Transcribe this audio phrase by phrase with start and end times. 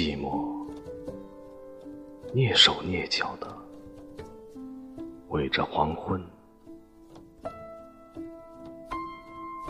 [0.00, 0.66] 寂寞
[2.32, 3.46] 蹑手蹑脚的
[5.28, 6.18] 围着黄昏，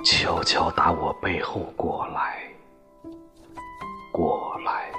[0.05, 2.49] 悄悄打我背后过来，
[4.13, 4.93] 过来。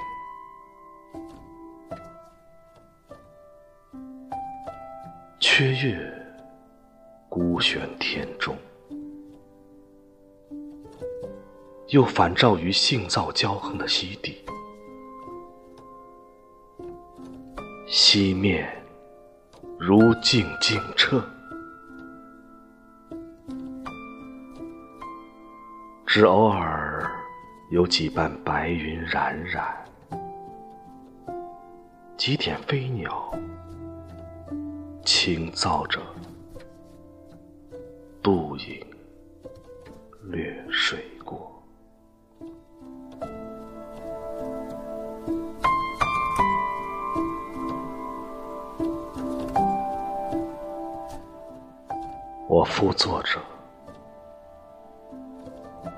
[5.40, 6.12] 缺月
[7.30, 8.54] 孤悬天中，
[11.88, 14.36] 又反照于性躁骄横的西地。
[17.94, 18.66] 西面
[19.78, 21.22] 如镜净澈，
[26.06, 27.06] 只偶尔
[27.70, 29.62] 有几瓣白云冉冉，
[32.16, 33.30] 几点飞鸟
[35.04, 36.00] 轻噪着，
[38.22, 38.86] 渡影
[40.30, 40.64] 掠
[52.52, 53.40] 我伏坐着，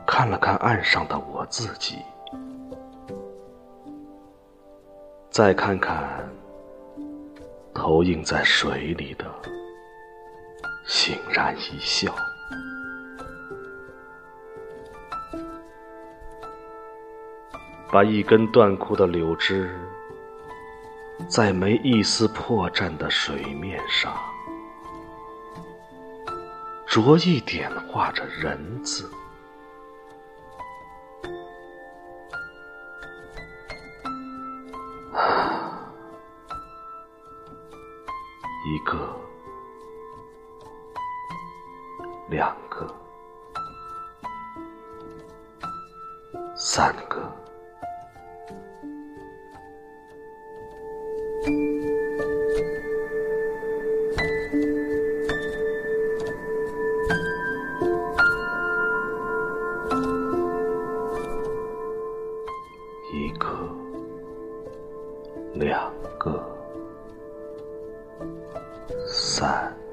[0.07, 1.97] 看了看岸上的我自己，
[5.31, 6.09] 再看看
[7.75, 9.25] 投影在水里的，
[10.87, 12.15] 欣然一笑，
[17.91, 19.77] 把一根断枯的柳枝，
[21.27, 24.15] 在没一丝破绽的水面上。
[26.95, 29.11] 着一点画着人字，
[38.65, 39.19] 一个，
[42.29, 42.87] 两个，
[46.55, 47.44] 三个。
[63.13, 63.49] 一个
[65.55, 66.43] 两个
[69.07, 69.84] 三。